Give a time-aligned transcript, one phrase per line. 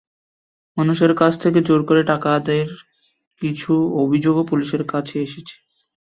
[0.77, 2.69] মানুষের কাছ থেকে জোর করে টাকা আদায়ের
[3.41, 3.71] কিছু
[4.01, 5.55] অভিযোগও পুলিশের কাছে এসেছে।